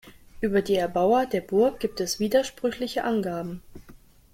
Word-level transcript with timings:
Um 0.41 0.63
die 0.63 0.77
Erbauer 0.77 1.27
der 1.27 1.41
Burg 1.41 1.79
gibt 1.79 1.99
es 2.01 2.19
widersprüchliche 2.19 3.03
Angaben. 3.03 3.61